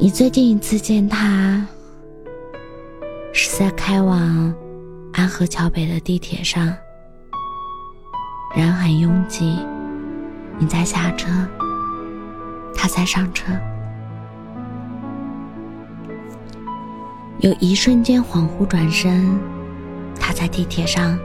[0.00, 1.66] 你最近一次见他，
[3.32, 4.54] 是在开往
[5.12, 6.72] 安河桥北的地铁上，
[8.54, 9.58] 人很拥挤，
[10.56, 11.28] 你在下车，
[12.76, 13.52] 他在上车，
[17.40, 19.36] 有一瞬间恍惚转身，
[20.20, 21.18] 他在地铁上，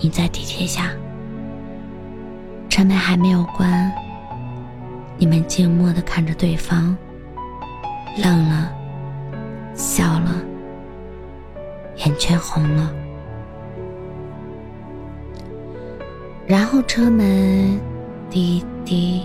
[0.00, 0.90] 你在地铁下，
[2.68, 3.88] 车门还没有关，
[5.16, 6.96] 你们静默的看着对方。
[8.22, 8.72] 愣了，
[9.74, 10.42] 笑了，
[11.98, 12.92] 眼圈红了，
[16.46, 17.80] 然后车门
[18.28, 19.22] 滴滴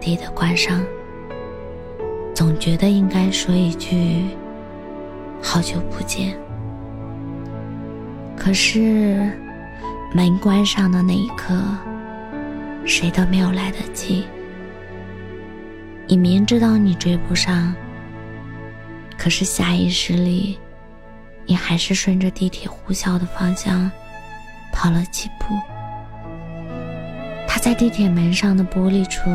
[0.00, 0.82] 滴的关上。
[2.34, 4.24] 总觉得应该说一句
[5.42, 6.34] “好久不见”，
[8.34, 9.30] 可是
[10.14, 11.54] 门关上的那一刻，
[12.86, 14.24] 谁都没有来得及。
[16.08, 17.74] 你明知道你追不上。
[19.16, 20.58] 可是下意识里，
[21.46, 23.90] 你还是顺着地铁呼啸的方向
[24.72, 25.54] 跑了几步。
[27.46, 29.30] 他在地铁门上的玻璃处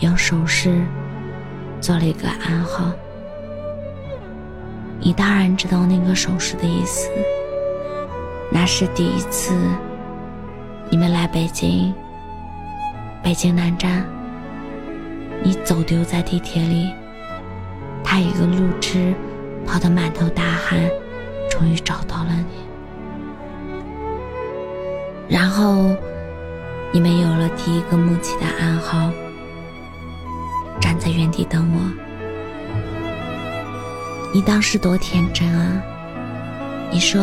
[0.00, 0.82] 用手势
[1.80, 2.92] 做了一个暗号。
[4.98, 7.08] 你当然知道那个手势的意思。
[8.52, 9.54] 那是第一次
[10.90, 11.94] 你们来北京，
[13.22, 14.04] 北京南站，
[15.42, 16.92] 你走丢在地铁里。
[18.04, 19.14] 他一个路痴，
[19.66, 20.90] 跑得满头大汗，
[21.50, 22.54] 终于找到了你。
[25.28, 25.94] 然后，
[26.92, 29.10] 你们有了第一个默契的暗号，
[30.80, 31.80] 站在原地等我。
[34.34, 35.82] 你当时多天真啊！
[36.90, 37.22] 你说，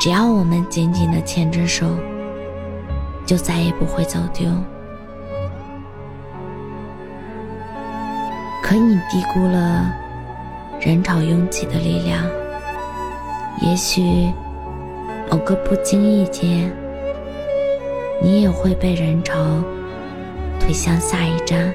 [0.00, 1.86] 只要我们紧紧的牵着手，
[3.24, 4.48] 就再也不会走丢。
[8.68, 9.94] 可你低估了
[10.80, 12.20] 人潮拥挤的力量，
[13.62, 14.28] 也许
[15.30, 16.68] 某个不经意间，
[18.20, 19.36] 你也会被人潮
[20.58, 21.72] 推向下一站，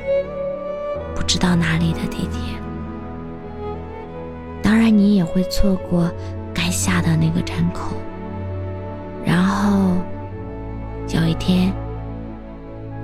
[1.15, 2.59] 不知道哪里的地铁。
[4.61, 6.11] 当然，你也会错过
[6.53, 7.95] 该下的那个站口，
[9.25, 9.95] 然后
[11.07, 11.71] 有一天，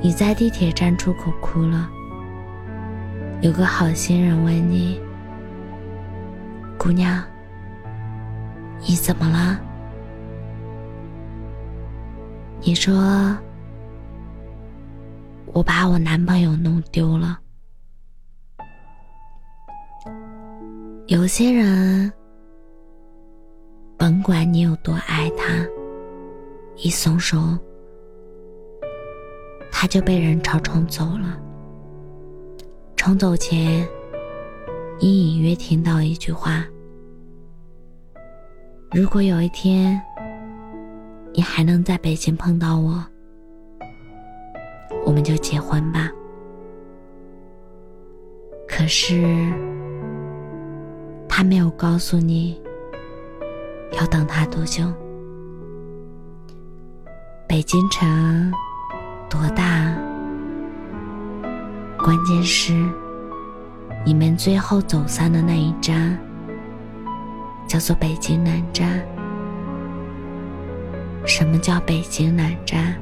[0.02, 1.90] 你在地铁站出口哭了。
[3.42, 5.00] 有个好心人问你
[6.78, 7.24] ：“姑娘，
[8.82, 9.60] 你怎么了？”
[12.62, 13.38] 你说
[15.54, 17.40] ：“我把我男朋友弄丢了。”
[21.06, 22.12] 有些人，
[23.98, 25.46] 甭管你有多爱他，
[26.76, 27.38] 一松手，
[29.72, 31.40] 他就被人潮冲走了。
[32.98, 33.88] 重走前，
[35.00, 36.66] 你隐约听到一句话
[38.92, 40.02] ：“如果有一天，
[41.32, 43.02] 你还能在北京碰到我，
[45.06, 46.12] 我们就结婚吧。”
[48.68, 49.24] 可是，
[51.30, 52.62] 他没有告诉你
[53.94, 54.84] 要等他多久。
[57.48, 58.52] 北京城
[59.30, 59.96] 多大？
[62.08, 62.74] 关键是，
[64.06, 66.18] 你们最后走散的那一站，
[67.68, 69.06] 叫做北京南站。
[71.26, 72.96] 什么叫北京南站？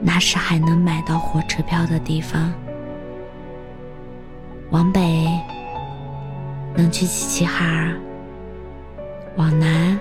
[0.00, 2.52] 那是还能买到火车票的地方。
[4.70, 5.28] 往北
[6.74, 7.94] 能去齐齐哈尔，
[9.36, 9.96] 往南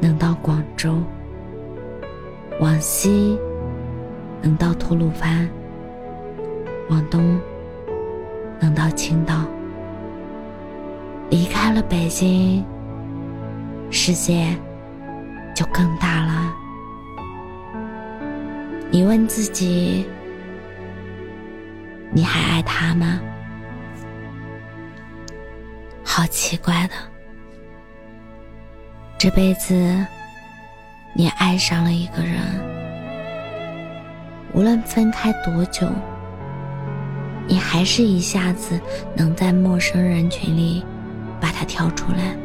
[0.00, 1.02] 能到广州，
[2.60, 3.36] 往西。
[4.42, 5.48] 能到吐鲁番，
[6.88, 7.38] 往东
[8.58, 9.44] 能到青岛。
[11.30, 12.64] 离开了北京，
[13.90, 14.56] 世界
[15.54, 16.52] 就更大了。
[18.90, 20.06] 你问自己：
[22.10, 23.20] 你还爱他吗？
[26.02, 26.94] 好奇怪的，
[29.16, 29.74] 这辈子
[31.14, 32.69] 你爱上了一个人。
[34.52, 35.86] 无论分开多久，
[37.46, 38.78] 你还是一下子
[39.14, 40.84] 能在陌生人群里
[41.40, 42.36] 把它挑出来。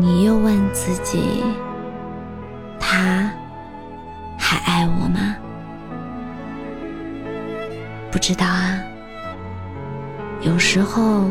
[0.00, 1.44] 你又问自己：
[2.80, 3.30] 他
[4.38, 5.36] 还爱我吗？
[8.10, 8.80] 不知道啊。
[10.40, 11.30] 有时候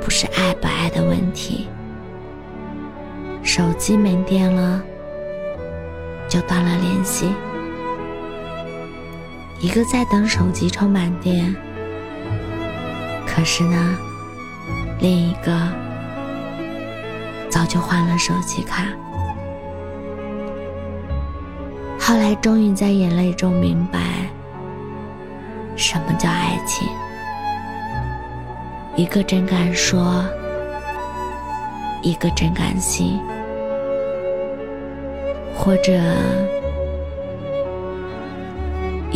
[0.00, 1.68] 不是爱不爱的问题，
[3.42, 4.82] 手机没电了
[6.28, 7.32] 就断了联系。
[9.66, 11.52] 一个在等手机充满电，
[13.26, 13.98] 可是呢，
[15.00, 15.52] 另一个
[17.50, 18.84] 早就换了手机卡。
[21.98, 23.98] 后来终于在眼泪中明白，
[25.74, 26.86] 什么叫爱情。
[28.94, 30.24] 一个真敢说，
[32.02, 33.18] 一个真敢信，
[35.56, 35.92] 或者。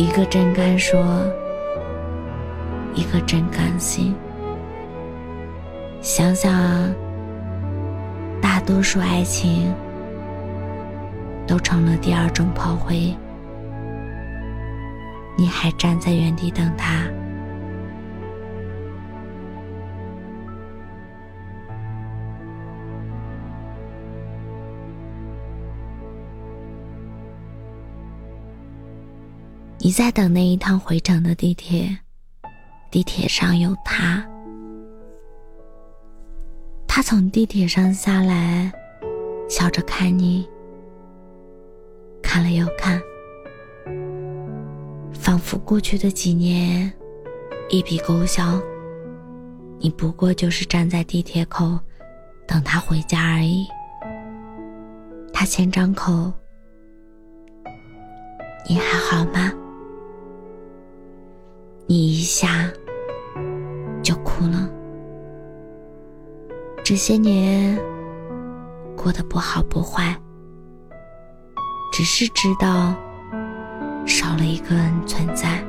[0.01, 0.99] 一个真敢说，
[2.95, 4.15] 一个真甘心。
[6.01, 6.51] 想想，
[8.41, 9.71] 大多数爱情
[11.45, 13.15] 都成了第二种炮灰，
[15.37, 17.03] 你还站在原地等他。
[29.83, 31.97] 你在等那一趟回程的地铁，
[32.91, 34.23] 地铁上有他。
[36.87, 38.71] 他从地铁上下来，
[39.49, 40.47] 笑着看你，
[42.21, 43.01] 看了又看，
[45.15, 46.93] 仿佛过去的几年
[47.67, 48.61] 一笔勾销。
[49.79, 51.79] 你不过就是站在地铁口
[52.45, 53.65] 等他回家而已。
[55.33, 56.31] 他先张口
[58.69, 59.51] ：“你还好吗？”
[61.91, 62.71] 你一下
[64.01, 64.69] 就哭了。
[66.85, 67.77] 这些年
[68.95, 70.15] 过得不好不坏，
[71.91, 72.95] 只是知道
[74.05, 75.61] 少了一个人存在。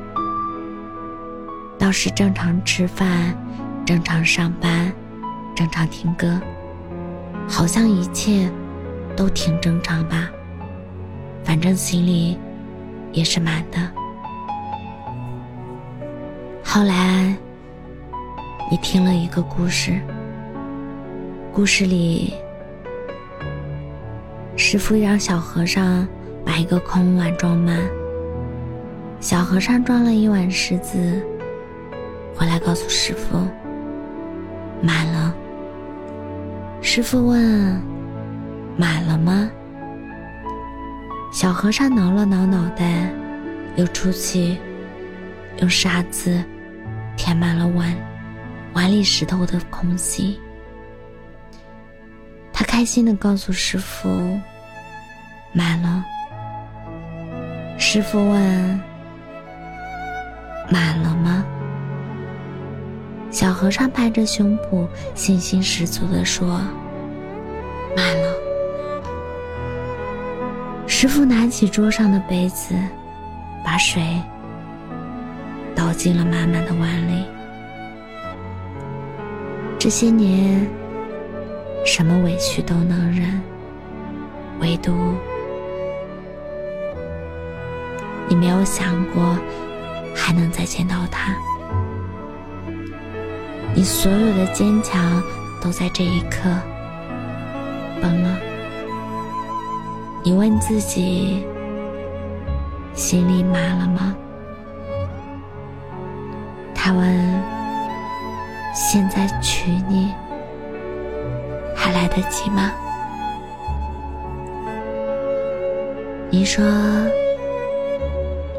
[1.77, 3.35] 倒是正常吃饭，
[3.85, 4.93] 正常上班，
[5.53, 6.39] 正常听歌，
[7.49, 8.49] 好像一切
[9.13, 10.29] 都挺正常吧。
[11.43, 12.39] 反正心里
[13.11, 14.02] 也是满的。
[16.75, 17.37] 后来，
[18.71, 20.01] 你听了一个故事。
[21.53, 22.33] 故事里，
[24.55, 26.07] 师傅让小和尚
[26.43, 27.79] 把一个空碗装满。
[29.19, 31.23] 小和尚装了一碗石子，
[32.35, 33.37] 回来告诉师傅，
[34.81, 35.31] 满了。
[36.81, 37.79] 师傅问
[38.75, 39.47] ：“满了吗？”
[41.31, 43.13] 小和尚挠了挠脑袋，
[43.75, 44.57] 又出去
[45.59, 46.43] 用沙子。
[47.23, 47.95] 填满了碗，
[48.73, 50.37] 碗里石头的空隙。
[52.51, 54.09] 他开心的告诉师傅
[55.55, 56.03] ：“满了。”
[57.79, 58.81] 师傅问
[60.69, 61.45] ：“满了吗？”
[63.31, 64.85] 小和尚拍着胸脯，
[65.15, 66.59] 信心十足的说
[67.95, 68.33] ：“满了。”
[70.87, 72.75] 师傅拿起桌上的杯子，
[73.63, 74.03] 把水。
[75.75, 77.25] 倒进了满满的碗里。
[79.77, 80.65] 这些年，
[81.85, 83.41] 什么委屈都能忍，
[84.61, 84.93] 唯独
[88.29, 89.37] 你没有想过
[90.15, 91.35] 还能再见到他。
[93.75, 95.21] 你所有的坚强
[95.61, 96.49] 都在这一刻
[98.01, 98.39] 崩了。
[100.23, 101.45] 你问自己，
[102.93, 104.15] 心里满了吗？
[106.85, 107.01] 他问
[108.75, 110.13] ：“现在娶你
[111.73, 112.73] 还来得及吗？”
[116.29, 116.61] 你说：“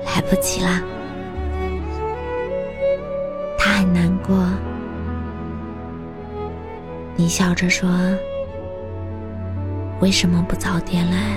[0.08, 0.80] 来不及啦。”
[3.60, 4.48] 他很难过。
[7.16, 7.90] 你笑着说
[10.00, 11.36] ：“为什么不早点来？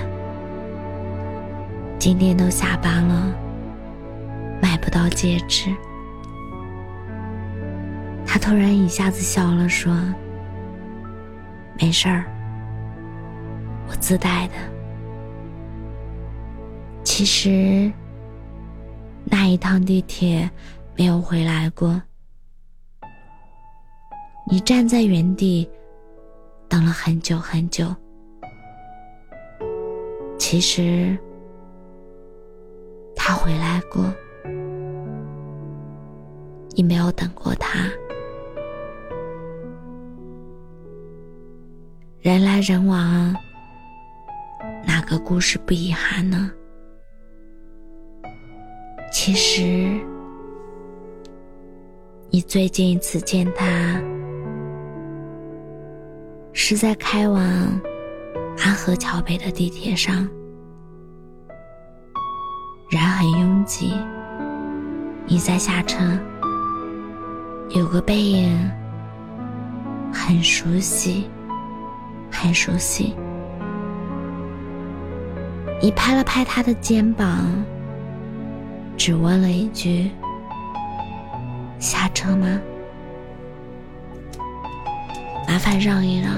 [2.00, 3.36] 今天都下班了，
[4.62, 5.70] 买不到戒指。”
[8.27, 9.91] 他突然一下子笑了，说
[11.79, 12.25] ：“没事儿，
[13.89, 14.53] 我自带的。
[17.03, 17.91] 其实
[19.24, 20.48] 那一趟地铁
[20.96, 22.00] 没有回来过，
[24.46, 25.67] 你站在原地
[26.67, 27.96] 等了很久很久。
[30.38, 31.17] 其实
[33.15, 34.13] 他回来过，
[36.75, 37.89] 你没有等过他。
[42.27, 43.34] 人来人往，
[44.86, 46.51] 哪个故事不遗憾呢？
[49.13, 49.98] 其实，
[52.29, 53.65] 你最近一次见他，
[56.51, 57.41] 是在开往
[58.60, 60.27] 安河桥北的地铁上，
[62.89, 63.93] 人很拥挤，
[65.27, 66.03] 你在下车，
[67.69, 68.69] 有个背影，
[70.12, 71.29] 很熟悉。
[72.31, 73.15] 很熟悉，
[75.81, 77.48] 你拍了拍他的肩膀，
[78.96, 80.12] 只问了一句
[81.79, 82.62] ：“下车吗？”
[85.48, 86.31] 麻烦让一让。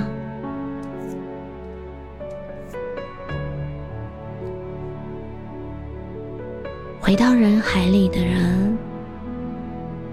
[7.01, 8.77] 回到人海里的人，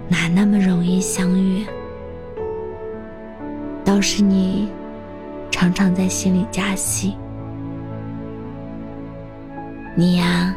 [0.08, 1.66] 哪那么容易相遇？
[3.84, 4.70] 倒是你。
[5.58, 7.16] 常常在心里加戏，
[9.94, 10.54] 你呀，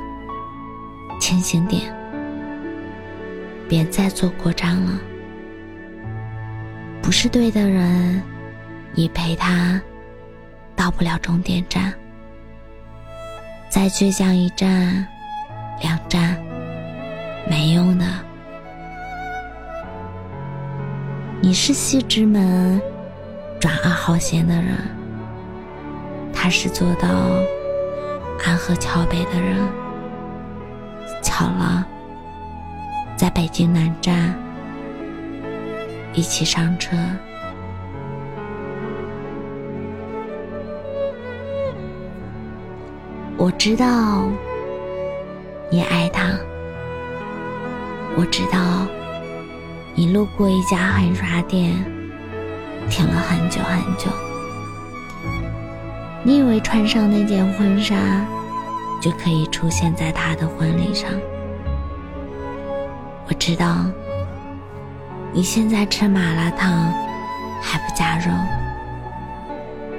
[1.22, 1.96] 清醒点，
[3.70, 5.00] 别再坐过站了。
[7.02, 8.22] 不是对的人，
[8.94, 9.82] 你陪他
[10.76, 11.94] 到不了终点站。
[13.70, 15.08] 再倔强一站、
[15.82, 16.38] 两站，
[17.50, 18.06] 没用的。
[21.40, 22.82] 你是西直门。
[23.60, 24.74] 转二号线的人，
[26.34, 27.10] 他是坐到
[28.46, 29.58] 安河桥北的人。
[31.22, 31.86] 巧了，
[33.18, 34.34] 在北京南站
[36.14, 36.96] 一起上车。
[43.36, 44.30] 我知道
[45.70, 46.24] 你爱他，
[48.16, 48.88] 我知道
[49.96, 51.76] 你路过一家印刷店。
[52.90, 54.10] 停了很久很久，
[56.24, 57.96] 你以为穿上那件婚纱
[59.00, 61.10] 就可以出现在他的婚礼上？
[63.28, 63.86] 我知道
[65.32, 66.92] 你现在吃麻辣烫
[67.62, 68.32] 还不加肉，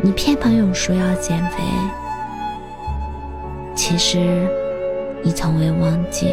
[0.02, 1.62] 你骗朋友说要减肥，
[3.76, 4.18] 其实
[5.22, 6.28] 你从未忘记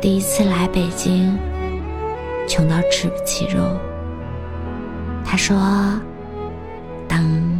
[0.00, 1.38] 第一次来北京，
[2.48, 3.60] 穷到吃不起肉。
[5.32, 5.98] 他说
[7.08, 7.58] ：“等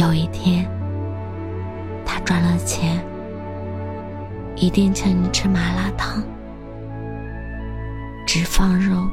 [0.00, 0.66] 有一天，
[2.02, 2.98] 他赚了钱，
[4.54, 6.22] 一定请你吃麻辣烫，
[8.26, 9.06] 只放肉，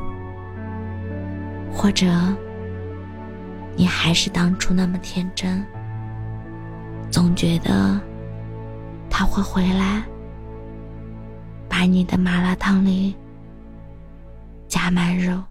[1.69, 2.07] 或者
[3.75, 5.62] 你还是当初那么天真，
[7.12, 8.00] 总觉得
[9.09, 10.01] 他会回来，
[11.67, 13.13] 把你的麻辣烫里
[14.69, 15.43] 加满肉。”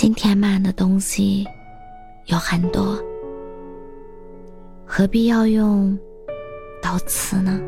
[0.00, 1.46] 心填满的东西
[2.24, 2.98] 有很多，
[4.86, 5.94] 何必要用
[6.80, 7.60] 刀刺呢？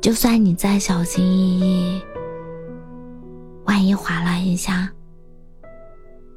[0.00, 2.02] 就算你再小心翼翼，
[3.64, 4.90] 万一划了一下，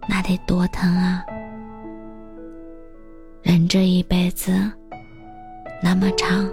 [0.08, 1.26] 那得多疼啊！
[3.42, 4.52] 人这一辈子
[5.82, 6.48] 那么长，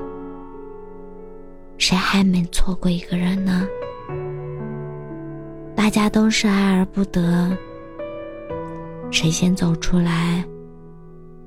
[1.76, 3.68] 谁还没错过一个人呢？
[5.82, 7.50] 大家都是爱而不得，
[9.10, 10.44] 谁先走出来，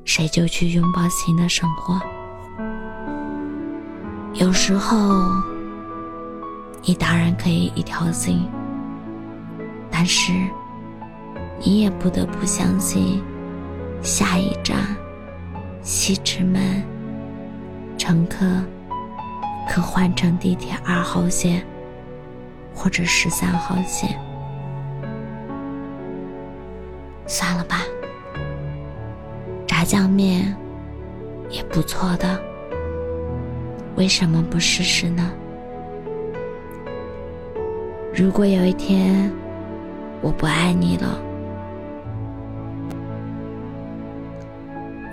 [0.04, 1.98] 谁就去拥抱新的生活。
[4.34, 5.26] 有时候，
[6.84, 8.46] 你当然可以一条心，
[9.90, 10.34] 但是
[11.64, 13.24] 你也不得不相信，
[14.02, 14.98] 下一站
[15.82, 16.84] 西直门
[17.98, 18.46] 乘客
[19.70, 21.66] 可换乘地铁二号线。
[22.78, 24.20] 或者十三号线，
[27.28, 27.82] 算了吧。
[29.68, 30.56] 炸酱面
[31.50, 32.40] 也不错的，
[33.96, 35.32] 为什么不试试呢？
[38.14, 39.30] 如果有一天
[40.22, 41.20] 我不爱你了，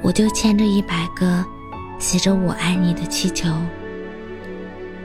[0.00, 1.44] 我就牵着一百个
[1.98, 3.48] 写着“我爱你”的气球，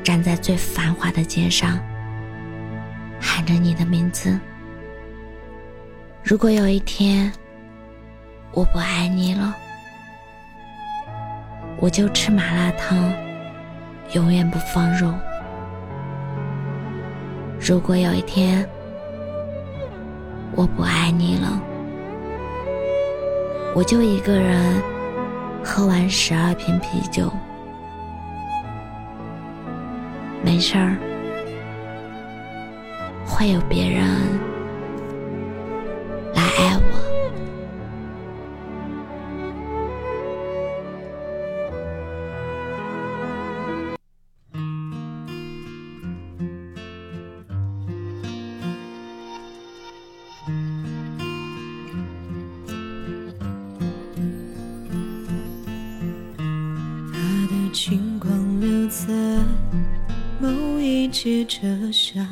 [0.04, 1.80] 站在最繁华的街上。
[3.20, 4.40] 喊着你的名字。
[6.30, 7.32] 如果有一天
[8.52, 9.56] 我不爱你了，
[11.80, 12.98] 我就吃麻辣烫，
[14.12, 15.14] 永远不放肉。
[17.58, 18.68] 如果有一天
[20.52, 21.62] 我不爱你了，
[23.74, 24.84] 我就一个人
[25.64, 27.32] 喝完十二瓶啤酒，
[30.44, 30.98] 没事儿，
[33.26, 34.06] 会有别人
[61.18, 62.24] 某一节车厢，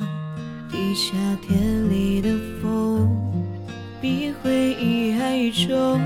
[0.70, 1.12] 地下
[1.42, 1.58] 铁
[1.90, 2.30] 里的
[2.62, 3.10] 风，
[4.00, 6.00] 比回忆还重。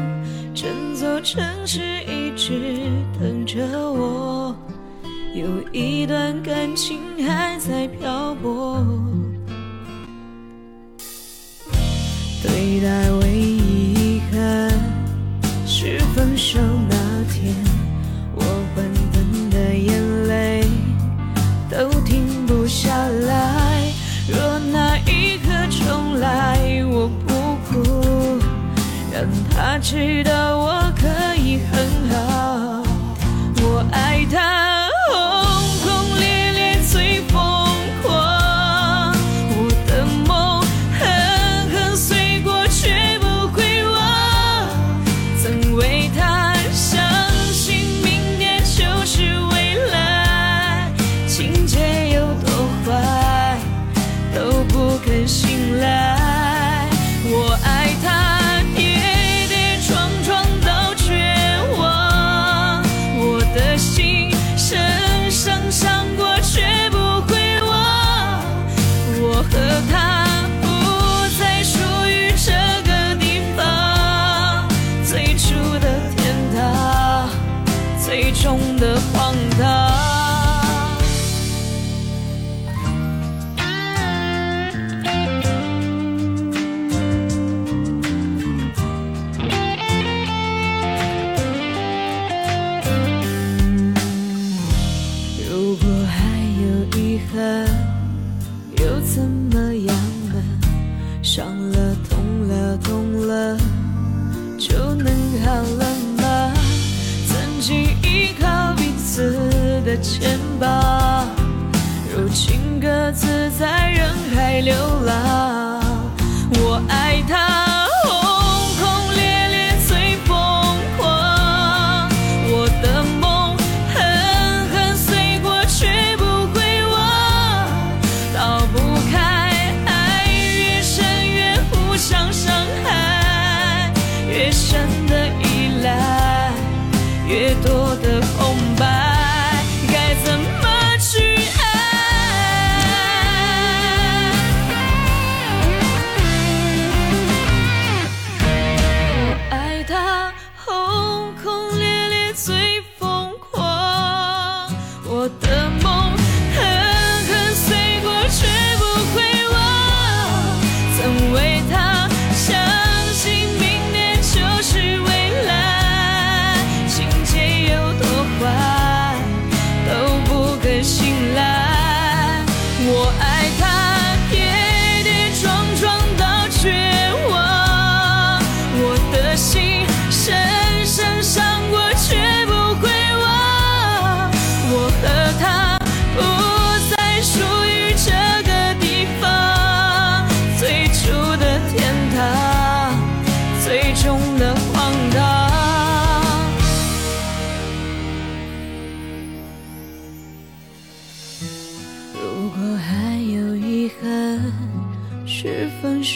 [0.55, 2.79] 整座城市一直
[3.19, 4.55] 等着我，
[5.35, 8.81] 有一段感情还在漂泊。
[12.41, 13.58] 对待唯一
[29.89, 30.38] 值得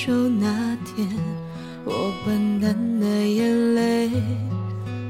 [0.05, 1.07] 手那天，
[1.85, 4.09] 我笨蛋的眼泪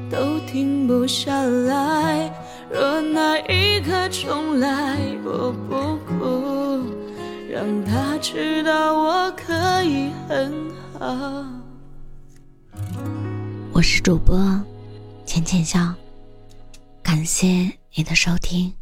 [0.08, 2.32] 都停不下来。
[2.70, 6.86] 若那一刻重来，我不哭，
[7.50, 11.44] 让他知道我可以很好。
[13.72, 14.38] 我是主播
[15.26, 15.92] 浅浅笑，
[17.02, 18.72] 感谢你的收听，